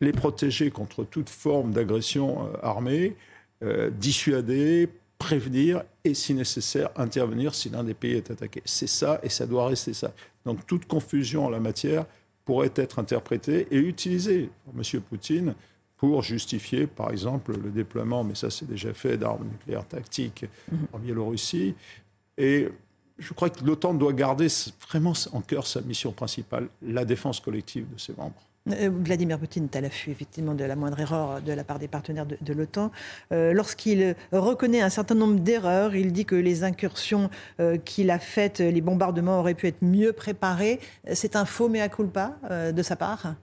les 0.00 0.12
protéger 0.12 0.70
contre 0.70 1.04
toute 1.04 1.30
forme 1.30 1.72
d'agression 1.72 2.46
euh, 2.46 2.56
armée, 2.62 3.16
euh, 3.62 3.90
dissuader, 3.90 4.88
prévenir 5.18 5.84
et, 6.04 6.14
si 6.14 6.34
nécessaire, 6.34 6.90
intervenir 6.96 7.54
si 7.54 7.70
l'un 7.70 7.84
des 7.84 7.94
pays 7.94 8.14
est 8.14 8.30
attaqué. 8.30 8.60
C'est 8.64 8.88
ça 8.88 9.20
et 9.22 9.28
ça 9.28 9.46
doit 9.46 9.68
rester 9.68 9.94
ça. 9.94 10.12
Donc 10.44 10.66
toute 10.66 10.86
confusion 10.86 11.46
en 11.46 11.50
la 11.50 11.60
matière 11.60 12.06
pourrait 12.44 12.72
être 12.74 12.98
interprétée 12.98 13.68
et 13.70 13.76
utilisée 13.76 14.50
par 14.64 14.74
M. 14.76 15.00
Poutine 15.02 15.54
pour 16.02 16.20
justifier, 16.24 16.88
par 16.88 17.12
exemple, 17.12 17.56
le 17.62 17.70
déploiement, 17.70 18.24
mais 18.24 18.34
ça 18.34 18.50
c'est 18.50 18.68
déjà 18.68 18.92
fait, 18.92 19.16
d'armes 19.16 19.46
nucléaires 19.46 19.86
tactiques 19.86 20.44
en 20.92 20.98
Biélorussie. 20.98 21.76
Et 22.36 22.66
je 23.18 23.32
crois 23.32 23.50
que 23.50 23.64
l'OTAN 23.64 23.94
doit 23.94 24.12
garder 24.12 24.48
vraiment 24.88 25.12
en 25.32 25.40
cœur 25.42 25.64
sa 25.64 25.80
mission 25.80 26.10
principale, 26.10 26.66
la 26.82 27.04
défense 27.04 27.38
collective 27.38 27.86
de 27.88 28.00
ses 28.00 28.14
membres. 28.14 28.42
Euh, 28.68 28.90
Vladimir 28.92 29.38
Poutine 29.38 29.68
est 29.72 29.76
à 29.76 29.80
l'affût 29.80 30.10
effectivement 30.10 30.54
de 30.54 30.64
la 30.64 30.74
moindre 30.74 30.98
erreur 30.98 31.40
de 31.40 31.52
la 31.52 31.62
part 31.62 31.78
des 31.78 31.86
partenaires 31.86 32.26
de, 32.26 32.52
l'OTAN. 32.52 32.90
Euh, 33.30 33.52
lorsqu'il 33.52 34.16
reconnaît 34.32 34.80
un 34.80 34.90
certain 34.90 35.14
nombre 35.14 35.38
d'erreurs, 35.38 35.94
il 35.94 36.12
dit 36.12 36.24
que 36.24 36.34
les 36.34 36.64
incursions 36.64 37.30
euh, 37.60 37.76
qu'il 37.76 38.10
a 38.10 38.18
faites, 38.18 38.58
les 38.58 38.80
bombardements 38.80 39.38
auraient 39.38 39.54
pu 39.54 39.68
être 39.68 39.82
mieux 39.82 40.12
préparés. 40.12 40.80
C'est 41.12 41.36
un 41.36 41.44
faux 41.44 41.68
mea 41.68 41.88
culpa 41.88 42.34
de 42.50 42.82
sa 42.82 42.96
part? 42.96 43.36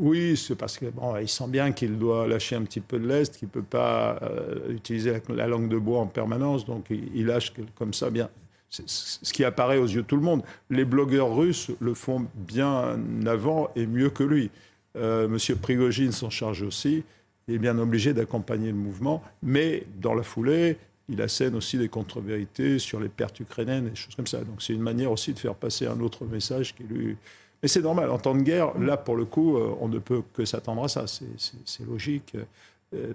Oui, 0.00 0.34
c'est 0.36 0.56
parce 0.56 0.78
qu'il 0.78 1.28
sent 1.28 1.48
bien 1.48 1.72
qu'il 1.72 1.98
doit 1.98 2.26
lâcher 2.26 2.56
un 2.56 2.62
petit 2.62 2.80
peu 2.80 2.98
de 2.98 3.06
l'Est, 3.06 3.36
qu'il 3.36 3.48
ne 3.48 3.52
peut 3.52 3.62
pas 3.62 4.18
euh, 4.22 4.72
utiliser 4.72 5.12
la, 5.28 5.46
langue 5.46 5.68
de 5.68 5.76
bois 5.76 6.00
en 6.00 6.06
permanence, 6.06 6.64
donc 6.64 6.86
il, 6.90 7.26
lâche 7.26 7.52
comme 7.74 7.92
ça 7.92 8.08
bien. 8.08 8.30
ce 8.70 9.32
qui 9.32 9.44
apparaît 9.44 9.76
aux 9.76 9.86
yeux 9.86 10.02
de 10.02 10.06
tout 10.06 10.16
le 10.16 10.22
monde. 10.22 10.42
Les 10.70 10.86
blogueurs 10.86 11.36
russes 11.36 11.70
le 11.80 11.92
font 11.92 12.26
bien 12.34 12.98
avant 13.26 13.70
et 13.76 13.86
mieux 13.86 14.08
que 14.08 14.24
lui. 14.24 14.50
Euh, 14.96 15.28
Monsieur 15.28 15.56
Prigogine 15.56 16.12
s'en 16.12 16.30
charge 16.30 16.62
aussi. 16.62 17.04
Il 17.46 17.54
est 17.56 17.58
bien 17.58 17.78
obligé 17.78 18.14
d'accompagner 18.14 18.68
le 18.68 18.78
mouvement, 18.78 19.22
mais 19.42 19.84
dans 20.00 20.14
la 20.14 20.22
foulée, 20.22 20.78
il 21.10 21.20
assène 21.20 21.54
aussi 21.56 21.76
des 21.76 21.88
contre-vérités 21.88 22.78
sur 22.78 23.00
les 23.00 23.08
pertes 23.08 23.38
ukrainiennes 23.40 23.88
et 23.88 23.90
des 23.90 23.96
choses 23.96 24.14
comme 24.14 24.26
ça. 24.26 24.38
Donc 24.38 24.62
c'est 24.62 24.72
une 24.72 24.82
manière 24.82 25.12
aussi 25.12 25.34
de 25.34 25.38
faire 25.38 25.56
passer 25.56 25.86
un 25.86 26.00
autre 26.00 26.24
message 26.24 26.74
qui 26.74 26.84
lui 26.84 27.16
Mais 27.62 27.68
c'est 27.68 27.82
normal, 27.82 28.10
en 28.10 28.18
temps 28.18 28.34
de 28.34 28.42
guerre, 28.42 28.78
là, 28.78 28.96
pour 28.96 29.16
le 29.16 29.24
coup, 29.24 29.58
on 29.58 29.88
ne 29.88 29.98
peut 29.98 30.22
que 30.32 30.44
s'attendre 30.44 30.84
à 30.84 30.88
ça. 30.88 31.04
C'est 31.06 31.86
logique. 31.86 32.36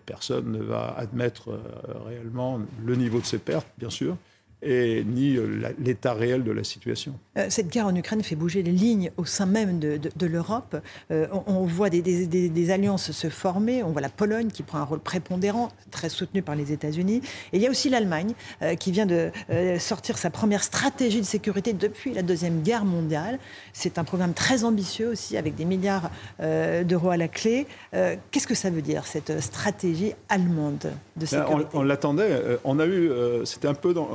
Personne 0.06 0.52
ne 0.52 0.64
va 0.64 0.94
admettre 0.98 1.60
réellement 2.06 2.62
le 2.86 2.96
niveau 2.96 3.20
de 3.20 3.26
ses 3.26 3.40
pertes, 3.40 3.68
bien 3.78 3.90
sûr 3.90 4.18
et 4.66 5.04
ni 5.06 5.38
euh, 5.38 5.74
l'état 5.80 6.14
réel 6.14 6.44
de 6.44 6.52
la 6.52 6.64
situation. 6.64 7.14
Euh, 7.38 7.46
cette 7.50 7.70
guerre 7.70 7.86
en 7.86 7.96
Ukraine 7.96 8.24
fait 8.24 8.36
bouger 8.36 8.64
les 8.64 8.72
lignes 8.72 9.12
au 9.16 9.26
sein 9.26 9.46
même 9.46 9.80
de, 9.80 10.26
l'Europe. 10.26 10.76
Euh, 11.12 11.28
on, 11.46 11.66
voit 11.66 11.92
des, 11.92 12.72
alliances 12.72 13.12
se 13.12 13.30
former. 13.30 13.84
On 13.84 13.92
voit 13.92 14.02
la 14.02 14.10
Pologne 14.10 14.48
qui 14.48 14.64
prend 14.64 14.80
un 14.80 14.84
rôle 14.84 15.00
prépondérant, 15.00 15.70
très 15.92 16.10
soutenu 16.10 16.42
par 16.42 16.56
les 16.56 16.72
États-Unis. 16.72 17.22
Et 17.54 17.58
il 17.58 17.62
y 17.62 17.68
a 17.68 17.70
aussi 17.70 17.90
l'Allemagne 17.90 18.34
qui 18.80 18.92
vient 18.92 19.06
de 19.06 19.30
sortir 19.78 20.18
sa 20.18 20.32
première 20.32 20.64
stratégie 20.64 21.22
de 21.22 21.26
sécurité 21.26 21.74
depuis 21.74 22.14
la 22.14 22.24
Deuxième 22.24 22.64
Guerre 22.64 22.86
mondiale. 22.86 23.38
C'est 23.74 24.00
un 24.00 24.04
programme 24.04 24.34
très 24.34 24.64
ambitieux 24.64 25.10
aussi, 25.10 25.38
avec 25.38 25.56
des 25.56 25.66
milliards 25.66 26.10
d'euros 26.40 27.12
à 27.12 27.18
la 27.18 27.28
clé. 27.28 27.68
Qu'est-ce 27.92 28.48
que 28.48 28.56
ça 28.56 28.72
veut 28.72 28.82
dire, 28.82 29.06
cette 29.06 29.40
stratégie 29.42 30.14
allemande 30.30 30.80
de 30.80 30.90
ben, 31.18 31.26
sécurité? 31.28 31.70
On, 31.74 31.84
l'attendait. 31.84 32.42
On 32.64 32.80
a 32.80 32.88
eu, 32.88 33.12
c'était 33.44 33.68
un 33.68 33.76
peu 33.76 33.94
dans 33.94 34.08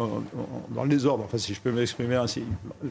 dans 0.70 0.84
le 0.84 0.88
désordre, 0.88 1.24
enfin, 1.24 1.38
si 1.38 1.54
je 1.54 1.60
peux 1.60 1.72
m'exprimer 1.72 2.16
ainsi. 2.16 2.42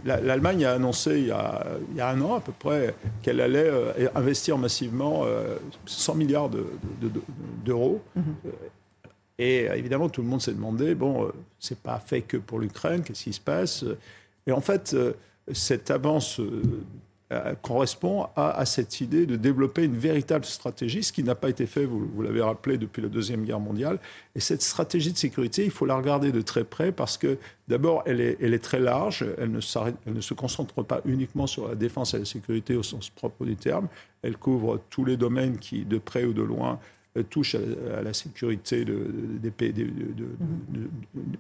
L'Allemagne 0.06 0.66
a 0.66 0.74
annoncé 0.74 1.20
il 1.20 1.28
y 1.28 1.32
a, 1.32 2.10
un 2.10 2.22
an 2.22 2.36
à 2.36 2.42
peu 2.42 2.52
près 2.52 2.94
qu'elle 3.22 3.42
allait 3.42 3.70
euh, 3.70 4.10
investir 4.16 4.58
massivement 4.58 5.26
100 5.86 6.14
euh, 6.14 6.16
milliards 6.16 6.50
d'euros. 7.66 8.02
Mhm. 8.16 8.24
Euh, 8.46 8.50
et 9.38 9.66
évidemment, 9.78 10.10
tout 10.10 10.22
le 10.22 10.28
monde 10.28 10.42
s'est 10.42 10.54
demandé 10.54 10.96
bon, 10.96 11.32
c'est 11.60 11.80
pas 11.80 12.00
fait 12.00 12.22
que 12.22 12.36
pour 12.36 12.60
l'Ukraine, 12.60 13.04
qu'est-ce 13.04 13.24
qui 13.24 13.34
se 13.34 13.40
passe? 13.40 13.86
Et 14.46 14.52
en 14.52 14.60
fait, 14.60 14.96
cette 15.54 15.92
avance 15.92 16.42
euh, 17.32 17.54
correspond 17.62 18.28
à, 18.36 18.66
cette 18.66 19.02
idée 19.02 19.28
de 19.28 19.36
développer 19.36 19.84
une 19.84 19.96
véritable 19.96 20.46
stratégie, 20.46 21.04
ce 21.04 21.14
qui 21.14 21.24
n'a 21.24 21.36
pas 21.36 21.50
été 21.50 21.68
fait, 21.68 21.86
vous, 21.86 22.24
l'avez 22.24 22.42
rappelé, 22.42 22.80
depuis 22.80 23.04
la 23.04 23.08
Deuxième 23.08 23.46
Guerre 23.46 23.60
mondiale. 23.60 24.00
Et 24.36 24.40
cette 24.40 24.64
stratégie 24.64 25.12
de 25.12 25.18
sécurité, 25.18 25.64
il 25.64 25.70
faut 25.70 25.86
la 25.86 25.96
regarder 25.96 26.32
de 26.32 26.42
très 26.42 26.64
près 26.64 26.92
parce 26.92 27.20
que 27.20 27.38
d'abord, 27.68 28.02
elle 28.08 28.20
est, 28.20 28.64
très 28.64 28.80
large, 28.80 29.24
elle 29.38 29.52
ne, 29.52 29.62
se 29.62 30.34
concentre 30.34 30.82
pas 30.82 31.02
uniquement 31.06 31.46
sur 31.46 31.68
la 31.68 31.76
défense 31.76 32.16
et 32.16 32.18
la 32.20 32.26
sécurité 32.26 32.76
au 32.76 32.82
sens 32.82 33.12
propre 33.12 33.46
du 33.46 33.56
terme, 33.56 33.90
elle 34.24 34.36
couvre 34.36 34.82
tous 34.90 35.06
les 35.06 35.16
domaines 35.16 35.60
qui, 35.60 35.86
de 35.86 36.00
près 36.00 36.26
ou 36.26 36.34
de 36.34 36.42
loin, 36.42 36.80
euh, 37.16 37.22
touchent 37.22 37.56
à, 37.56 38.02
la 38.02 38.14
sécurité 38.14 38.86
de, 38.86 39.06
des, 39.40 39.72
de, 39.72 39.88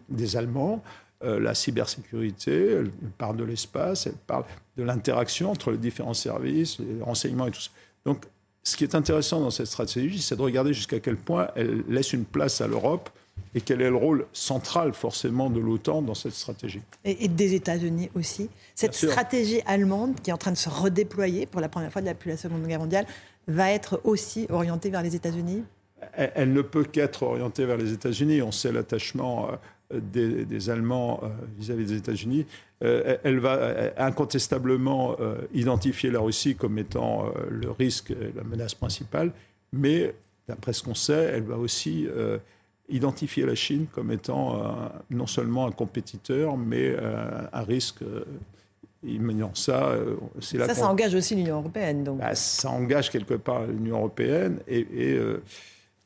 des 0.09 0.37
Allemands. 0.37 0.83
Euh, 1.21 1.37
la 1.37 1.53
cybersécurité, 1.53 2.71
elle 2.71 2.91
parle 3.17 3.35
de 3.35 3.43
l'espace, 3.43 4.07
elle 4.07 4.13
parle 4.13 4.45
de 4.77 4.83
l'interaction 4.83 5.51
entre 5.51 5.71
les 5.71 5.77
différents 5.77 6.13
services, 6.13 6.79
les 6.79 7.03
renseignements 7.03 7.47
et 7.47 7.51
tout 7.51 7.59
ça. 7.59 7.71
Donc, 8.05 8.25
ce 8.63 8.77
qui 8.77 8.85
est 8.85 8.95
intéressant 8.95 9.41
dans 9.41 9.51
cette 9.51 9.67
stratégie, 9.67 10.21
c'est 10.21 10.37
de 10.37 10.41
regarder 10.41 10.73
jusqu'à 10.73 11.01
quel 11.01 11.17
point 11.17 11.49
elle 11.55 11.83
laisse 11.89 12.13
une 12.13 12.23
place 12.23 12.61
à 12.61 12.67
l'Europe 12.67 13.09
et 13.53 13.59
quel 13.59 13.81
est 13.81 13.89
le 13.89 13.95
rôle 13.97 14.27
central 14.31 14.93
forcément 14.93 15.49
de 15.49 15.59
l'OTAN 15.59 16.01
dans 16.01 16.13
cette 16.13 16.33
stratégie. 16.33 16.81
Et, 17.03 17.27
des 17.27 17.53
États-Unis 17.53 18.09
aussi. 18.15 18.49
Cette 18.75 18.93
stratégie 18.93 19.61
allemande 19.65 20.21
qui 20.21 20.29
est 20.29 20.33
en 20.33 20.37
train 20.37 20.51
de 20.51 20.57
se 20.57 20.69
redéployer 20.69 21.45
pour 21.47 21.59
la 21.59 21.67
première 21.67 21.91
fois 21.91 22.01
depuis 22.01 22.29
la 22.29 22.37
Seconde 22.37 22.65
Guerre 22.65 22.79
mondiale 22.79 23.05
va 23.47 23.71
être 23.71 23.99
aussi 24.05 24.45
orientée 24.49 24.89
vers 24.89 25.01
les 25.01 25.15
États-Unis? 25.15 25.63
Elle, 26.13 26.31
elle, 26.35 26.53
ne 26.53 26.61
peut 26.61 26.85
qu'être 26.85 27.23
orientée 27.23 27.65
vers 27.65 27.77
les 27.77 27.91
États-Unis. 27.91 28.41
On 28.41 28.51
sait 28.51 28.71
l'attachement 28.71 29.49
des, 29.91 30.69
Allemands 30.69 31.19
euh, 31.23 31.27
vis-à-vis 31.57 31.85
des 31.85 31.97
États-Unis, 31.97 32.45
euh, 32.83 33.17
elle 33.23 33.39
va 33.39 33.55
euh, 33.55 33.91
incontestablement 33.97 35.15
identifier 35.53 36.11
la 36.11 36.19
Russie 36.19 36.55
comme 36.55 36.77
étant 36.77 37.31
le 37.49 37.71
risque, 37.71 38.13
la 38.35 38.43
menace 38.43 38.75
principale, 38.75 39.31
mais 39.73 40.13
d'après 40.47 40.73
ce 40.73 40.83
qu'on 40.83 40.95
sait, 40.95 41.31
elle 41.33 41.43
va 41.43 41.57
aussi 41.57 42.07
identifier 42.89 43.45
la 43.45 43.55
Chine 43.55 43.85
comme 43.93 44.11
étant 44.11 44.61
non 45.09 45.27
seulement 45.27 45.67
un 45.67 45.71
compétiteur, 45.71 46.57
mais 46.57 46.95
un 47.53 47.61
risque 47.63 48.03
imminent. 49.03 49.51
Ça, 49.53 49.95
c'est 50.39 50.57
ça, 50.57 50.73
ça 50.73 50.89
engage 50.89 51.15
aussi 51.15 51.35
l'Union 51.35 51.59
européenne. 51.59 52.03
Donc. 52.03 52.19
Bah, 52.19 52.35
ça 52.35 52.69
engage 52.69 53.09
quelque 53.11 53.35
part 53.35 53.65
l'Union 53.67 53.97
européenne 53.97 54.59
et, 54.67 54.79
et 54.79 55.19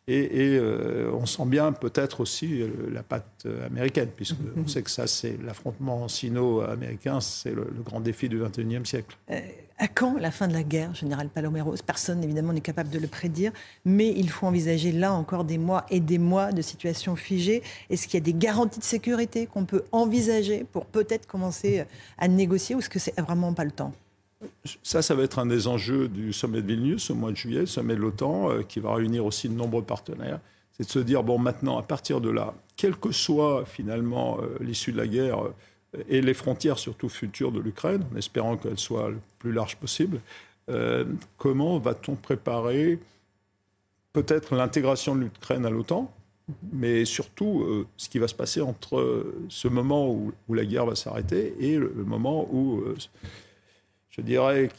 et, 0.07 0.57
euh, 0.60 1.12
on 1.13 1.25
sent 1.25 1.45
bien 1.45 1.72
peut-être 1.72 2.19
aussi 2.19 2.62
euh, 2.62 2.67
la 2.91 3.03
patte 3.03 3.48
américaine, 3.65 4.10
puisqu'on 4.13 4.67
sait 4.67 4.81
que 4.81 4.91
ça, 4.91 5.07
c'est 5.07 5.38
l'affrontement 5.41 6.10
sino-américain, 6.10 7.22
c'est 7.22 7.53
le, 7.53 7.67
grand 7.86 8.01
défi 8.01 8.27
du 8.27 8.39
XXIe 8.39 8.86
siècle. 8.86 9.17
Euh, 9.31 9.39
à 9.79 9.88
quand 9.88 10.17
la 10.17 10.31
fin 10.31 10.50
de 10.50 10.53
la 10.53 10.63
guerre, 10.63 10.93
général 10.93 11.29
Paloméros? 11.29 11.75
Personne, 11.86 12.22
évidemment, 12.22 12.51
n'est 12.51 12.62
capable 12.62 12.89
de 12.89 13.00
le 13.00 13.07
prédire, 13.07 13.53
mais 13.86 14.10
il 14.10 14.29
faut 14.29 14.45
envisager 14.45 14.91
là 14.91 15.13
encore 15.13 15.45
des 15.45 15.57
mois 15.57 15.86
et 15.89 16.01
des 16.01 16.17
mois 16.17 16.51
de 16.51 16.62
situation 16.62 17.15
figée. 17.15 17.63
Est-ce 17.89 18.07
qu'il 18.07 18.15
y 18.15 18.24
a 18.24 18.25
des 18.25 18.33
garanties 18.33 18.79
de 18.79 18.86
sécurité 18.86 19.45
qu'on 19.45 19.65
peut 19.65 19.86
envisager 19.93 20.65
pour 20.72 20.86
peut-être 20.86 21.27
commencer 21.27 21.86
à 22.17 22.27
négocier, 22.27 22.75
ou 22.75 22.79
est-ce 22.79 22.89
que 22.89 23.00
c'est 23.00 23.17
vraiment 23.19 23.53
pas 23.53 23.63
le 23.63 23.72
temps? 23.72 23.93
Ça, 24.83 25.01
ça 25.01 25.15
va 25.15 25.23
être 25.23 25.39
un 25.39 25.45
des 25.45 25.67
enjeux 25.67 26.07
du 26.07 26.33
sommet 26.33 26.62
de 26.62 26.67
Vilnius 26.67 27.09
au 27.09 27.15
mois 27.15 27.31
de 27.31 27.38
juillet, 27.38 27.62
le 27.62 27.65
sommet 27.65 27.95
de 27.95 28.00
l'OTAN, 28.00 28.50
euh, 28.50 28.63
qui 28.63 28.79
va 28.79 28.93
réunir 28.93 29.25
aussi 29.25 29.50
de 29.50 29.53
nombreux 29.53 29.83
partenaires. 29.83 30.39
C'est 30.71 30.85
de 30.85 30.89
se 30.89 31.00
dire, 31.00 31.23
bon, 31.23 31.38
maintenant, 31.38 31.77
à 31.77 31.83
partir 31.83 32.21
de 32.21 32.29
là, 32.29 32.53
quelle 32.75 32.95
que 32.95 33.12
soit 33.12 33.65
finalement 33.65 34.39
euh, 34.41 34.57
l'issue 34.59 34.91
de 34.91 34.97
la 34.97 35.07
guerre 35.07 35.43
euh, 35.43 36.03
et 36.09 36.21
les 36.21 36.33
frontières 36.33 36.79
surtout 36.79 37.09
futures 37.09 37.51
de 37.51 37.59
l'Ukraine, 37.59 38.03
en 38.13 38.17
espérant 38.17 38.57
qu'elles 38.57 38.79
soient 38.79 39.09
le 39.09 39.19
plus 39.39 39.51
larges 39.51 39.77
possible, 39.77 40.19
comment 41.38 41.77
va-t-on 41.77 42.15
préparer 42.15 42.97
peut-être 44.13 44.55
l'intégration 44.55 45.13
de 45.13 45.23
l'Ukraine 45.23 45.65
à 45.65 45.69
l'OTAN, 45.69 46.12
mais 46.71 47.05
surtout 47.05 47.85
ce 47.97 48.09
qui 48.09 48.17
va 48.17 48.27
se 48.27 48.33
passer 48.33 48.62
entre 48.62 49.25
ce 49.50 49.67
moment 49.67 50.09
où, 50.09 50.33
la 50.50 50.65
guerre 50.65 50.88
va 50.88 50.95
s'arrêter 50.95 51.53
et 51.59 51.77
le, 51.77 51.91
moment 52.05 52.47
où 52.51 52.81
je 54.15 54.22
dirais 54.22 54.70
que 54.70 54.74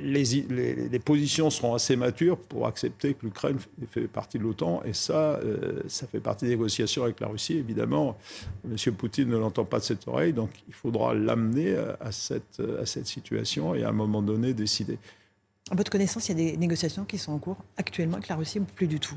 les, 0.00 0.98
positions 0.98 1.48
seront 1.48 1.74
assez 1.74 1.96
matures 1.96 2.38
pour 2.38 2.66
accepter 2.66 3.14
que 3.14 3.24
l'Ukraine 3.24 3.56
fait 3.90 4.08
partie 4.08 4.38
de 4.38 4.42
l'OTAN. 4.42 4.82
Et 4.84 4.92
ça, 4.92 5.36
euh, 5.36 5.80
ça 5.88 6.06
fait 6.06 6.20
partie 6.20 6.44
des 6.44 6.50
négociations 6.50 7.04
avec 7.04 7.20
la 7.20 7.28
Russie. 7.28 7.56
Évidemment, 7.56 8.18
M. 8.64 8.76
Poutine 8.94 9.28
ne 9.28 9.38
l'entend 9.38 9.64
pas 9.64 9.78
de 9.78 9.84
cette 9.84 10.06
oreille. 10.06 10.34
Donc, 10.34 10.50
il 10.68 10.74
faudra 10.74 11.14
l'amener 11.14 11.76
à 12.00 12.12
cette, 12.12 12.60
à 12.78 12.84
cette 12.84 13.06
situation 13.06 13.74
et 13.74 13.84
à 13.84 13.88
un 13.88 13.92
moment 13.92 14.20
donné 14.20 14.52
décider. 14.52 14.98
À 15.70 15.74
votre 15.74 15.90
connaissance, 15.90 16.28
il 16.28 16.38
y 16.38 16.48
a 16.48 16.50
des 16.52 16.56
négociations 16.58 17.04
qui 17.04 17.18
sont 17.18 17.32
en 17.32 17.38
cours 17.38 17.56
actuellement 17.76 18.16
avec 18.16 18.28
la 18.28 18.36
Russie 18.36 18.60
ou 18.60 18.64
plus 18.64 18.86
du 18.86 19.00
tout? 19.00 19.16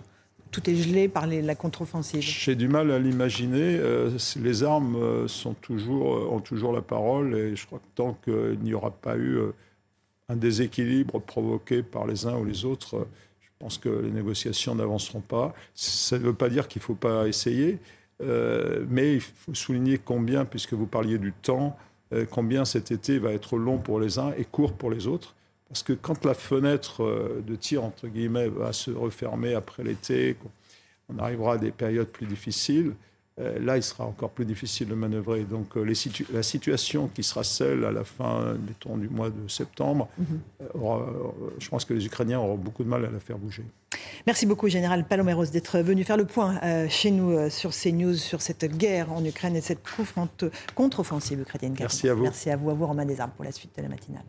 Tout 0.52 0.70
est 0.70 0.76
gelé 0.76 1.08
par 1.08 1.28
la 1.28 1.56
contre-offensive 1.56 2.22
J'ai 2.22 2.56
du 2.56 2.68
mal 2.68 2.92
à 2.92 3.00
l'imaginer. 3.00 3.78
Euh, 3.80 4.10
les 4.38 4.64
armes 4.64 4.96
euh, 4.96 5.28
euh, 5.50 6.28
ont 6.30 6.40
toujours 6.40 6.74
la 6.74 6.82
parole 6.82 7.36
et 7.36 7.56
je 7.56 7.66
crois 7.66 7.80
que 7.80 7.96
tant 7.96 8.18
qu'il 8.24 8.60
n'y 8.62 8.74
aura 8.74 8.92
pas 8.92 9.18
eu 9.18 9.40
un 10.28 10.36
déséquilibre 10.36 11.20
provoqué 11.20 11.84
par 11.84 12.08
les 12.08 12.26
uns 12.26 12.38
ou 12.38 12.46
les 12.46 12.66
autres, 12.66 13.08
je 13.42 13.50
pense 13.60 13.78
que 13.78 13.90
les 13.90 14.12
négociations 14.12 14.76
n'avanceront 14.76 15.22
pas. 15.22 15.54
Ça 15.74 16.18
ne 16.18 16.24
veut 16.24 16.34
pas 16.34 16.50
dire 16.50 16.68
qu'il 16.68 16.80
ne 16.82 16.86
faut 16.86 16.96
pas 16.96 17.28
essayer, 17.28 17.80
mais 18.22 19.16
il 19.16 19.22
faut 19.22 19.56
souligner 19.56 19.98
combien, 19.98 20.46
puisque 20.46 20.74
vous 20.74 20.86
parliez 20.86 21.18
du 21.18 21.34
temps, 21.34 21.76
combien 22.30 22.64
cet 22.64 22.92
été 22.92 23.18
va 23.18 23.32
être 23.32 23.58
long 23.58 23.80
pour 23.80 24.00
les 24.00 24.20
uns 24.20 24.32
et 24.38 24.46
court 24.46 24.74
pour 24.74 24.92
les 24.92 25.08
autres. 25.08 25.36
Parce 25.70 25.84
que 25.84 25.94
quand 25.94 26.26
la 26.26 26.34
fenêtre 26.34 27.04
euh, 27.04 27.44
de 27.46 27.56
tir, 27.56 27.84
entre 27.84 28.08
guillemets, 28.08 28.50
va 28.50 28.74
se 28.74 28.90
refermer 28.92 29.54
après 29.54 29.84
l'été, 29.84 30.36
on 31.14 31.20
arrivera 31.20 31.54
à 31.54 31.58
des 31.58 31.72
périodes 31.72 32.08
plus 32.08 32.26
difficiles, 32.26 32.94
euh, 33.40 33.58
là, 33.60 33.78
il 33.78 33.84
sera 33.84 34.06
encore 34.06 34.32
plus 34.32 34.46
difficile 34.46 34.88
de 34.88 34.96
manœuvrer. 34.96 35.44
Donc, 35.44 35.78
euh, 35.78 35.94
la 36.34 36.44
situation 36.44 37.08
qui 37.08 37.24
sera 37.24 37.44
celle 37.44 37.86
à 37.86 37.92
la 37.92 38.04
fin 38.04 38.56
du 38.84 39.10
mois 39.10 39.30
de 39.30 39.48
septembre, 39.48 40.10
mhm. 40.18 40.40
je 41.60 41.70
pense 41.70 41.86
que 41.86 41.94
les 41.94 42.06
Ukrainiens 42.06 42.40
auront 42.40 42.58
beaucoup 42.58 42.84
de 42.84 42.90
mal 42.90 43.06
à 43.06 43.12
la 43.12 43.20
faire 43.20 43.38
bouger. 43.38 43.64
Merci 44.28 44.46
beaucoup, 44.46 44.68
Général 44.68 45.08
Paloméros, 45.08 45.46
d'être 45.46 45.80
venu 45.80 46.04
faire 46.04 46.18
le 46.18 46.26
point 46.26 46.60
chez 46.90 47.12
nous 47.12 47.50
sur 47.50 47.72
CNews, 47.72 48.16
sur 48.16 48.42
cette 48.42 48.66
guerre 48.66 49.14
en 49.14 49.24
Ukraine 49.24 49.56
et 49.56 49.62
cette 49.62 49.80
contre-offensive 50.76 51.40
ukrainienne. 51.40 51.76
Merci 51.80 52.10
à 52.10 52.14
vous. 52.14 52.24
Merci 52.24 52.50
à 52.50 52.58
vous, 52.58 52.70
à 52.70 52.74
vous, 52.74 52.86
Romain 52.86 53.06
Desarmes, 53.06 53.32
pour 53.32 53.46
la 53.46 53.52
suite 53.52 53.72
de 53.78 53.84
la 53.84 53.90
matinale. 53.90 54.26